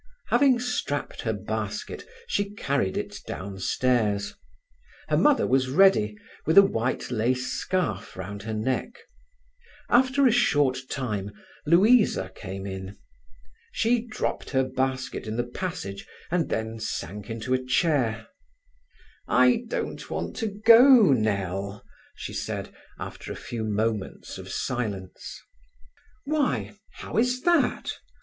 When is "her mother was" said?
5.09-5.69